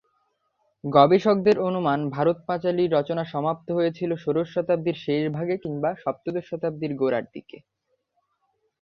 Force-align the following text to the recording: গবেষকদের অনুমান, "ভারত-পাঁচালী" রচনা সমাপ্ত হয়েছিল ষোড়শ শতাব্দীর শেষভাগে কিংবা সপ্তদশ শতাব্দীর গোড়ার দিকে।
গবেষকদের 0.83 1.57
অনুমান, 1.59 1.99
"ভারত-পাঁচালী" 2.09 2.83
রচনা 2.87 3.23
সমাপ্ত 3.25 3.67
হয়েছিল 3.71 4.11
ষোড়শ 4.15 4.47
শতাব্দীর 4.53 4.97
শেষভাগে 5.03 5.55
কিংবা 5.57 5.89
সপ্তদশ 6.03 6.43
শতাব্দীর 6.49 6.93
গোড়ার 6.95 7.25
দিকে। 7.33 7.57